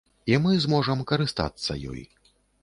[0.31, 2.03] І мы зможам карыстацца ёй.